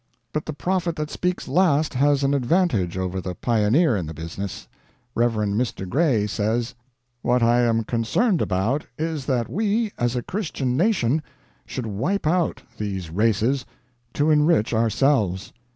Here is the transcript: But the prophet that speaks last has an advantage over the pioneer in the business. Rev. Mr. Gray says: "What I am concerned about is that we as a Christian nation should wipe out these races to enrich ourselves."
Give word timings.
But 0.33 0.47
the 0.47 0.53
prophet 0.53 0.95
that 0.95 1.11
speaks 1.11 1.47
last 1.47 1.93
has 1.93 2.23
an 2.23 2.33
advantage 2.33 2.97
over 2.97 3.21
the 3.21 3.35
pioneer 3.35 3.95
in 3.95 4.07
the 4.07 4.15
business. 4.15 4.67
Rev. 5.13 5.33
Mr. 5.33 5.87
Gray 5.87 6.25
says: 6.25 6.73
"What 7.21 7.43
I 7.43 7.59
am 7.59 7.83
concerned 7.83 8.41
about 8.41 8.87
is 8.97 9.27
that 9.27 9.47
we 9.47 9.91
as 9.99 10.15
a 10.15 10.23
Christian 10.23 10.75
nation 10.75 11.21
should 11.67 11.85
wipe 11.85 12.25
out 12.25 12.63
these 12.79 13.11
races 13.11 13.63
to 14.15 14.31
enrich 14.31 14.73
ourselves." 14.73 15.53